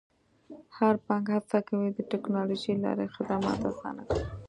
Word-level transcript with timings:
هر 0.77 0.93
بانک 1.05 1.25
هڅه 1.35 1.59
کوي 1.67 1.89
د 1.93 1.99
ټکنالوژۍ 2.11 2.73
له 2.77 2.81
لارې 2.83 3.13
خدمات 3.15 3.59
اسانه 3.71 4.03
کړي. 4.09 4.23